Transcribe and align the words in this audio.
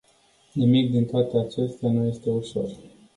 Nimic 0.55 0.91
din 0.91 1.05
toate 1.05 1.37
acestea 1.39 1.91
nu 1.91 2.05
este 2.07 2.29
ușor. 2.29 2.69